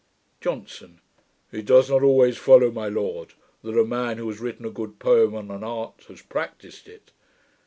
JOHNSON. 0.39 0.99
'It 1.51 1.63
does 1.63 1.91
not 1.91 2.01
always 2.01 2.35
follow, 2.35 2.71
my 2.71 2.87
lord, 2.89 3.35
that 3.61 3.79
a 3.79 3.85
man 3.85 4.17
who 4.17 4.27
has 4.29 4.39
written 4.39 4.65
a 4.65 4.71
good 4.71 4.97
poem 4.97 5.35
on 5.35 5.51
an 5.51 5.63
art, 5.63 6.05
has 6.07 6.23
practised 6.23 6.87
it. 6.87 7.11